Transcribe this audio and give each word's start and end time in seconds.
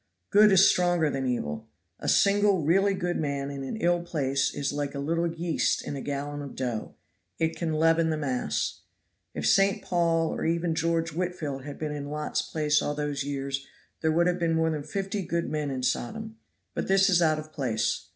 Good 0.31 0.51
is 0.51 0.67
stronger 0.67 1.11
than 1.11 1.27
evil. 1.27 1.67
A 1.99 2.09
single 2.09 2.63
really 2.63 2.95
good 2.95 3.17
man 3.17 3.51
in 3.51 3.63
an 3.63 3.77
ill 3.77 4.01
place 4.01 4.51
is 4.51 4.73
like 4.73 4.95
a 4.95 4.99
little 4.99 5.31
yeast 5.31 5.83
in 5.85 5.95
a 5.95 6.01
gallon 6.01 6.41
of 6.41 6.55
dough; 6.55 6.95
it 7.37 7.55
can 7.55 7.73
leaven 7.75 8.09
the 8.09 8.17
mass. 8.17 8.81
If 9.35 9.45
St. 9.45 9.83
Paul 9.83 10.33
or 10.33 10.43
even 10.43 10.73
George 10.73 11.13
Whitfield 11.13 11.65
had 11.65 11.77
been 11.77 11.91
in 11.91 12.09
Lot's 12.09 12.41
place 12.41 12.81
all 12.81 12.95
those 12.95 13.23
years 13.23 13.67
there 14.01 14.11
would 14.11 14.25
have 14.25 14.39
been 14.39 14.55
more 14.55 14.71
than 14.71 14.81
fifty 14.81 15.21
good 15.21 15.47
men 15.51 15.69
in 15.69 15.83
Sodom; 15.83 16.35
but 16.73 16.87
this 16.87 17.07
is 17.07 17.21
out 17.21 17.37
of 17.37 17.53
place. 17.53 18.07